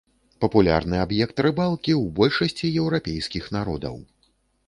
Папулярны 0.43 0.95
аб'ект 1.01 1.43
рыбалкі 1.47 1.93
ў 1.95 2.15
большасці 2.21 2.71
еўрапейскіх 2.85 3.43
народаў. 3.57 3.95